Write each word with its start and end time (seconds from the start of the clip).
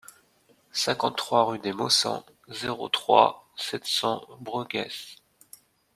cinquante-trois 0.71 1.43
rue 1.45 1.59
des 1.59 1.73
Maussangs, 1.73 2.25
zéro 2.47 2.89
trois, 2.89 3.47
sept 3.55 3.85
cents 3.85 4.25
Brugheas 4.39 5.17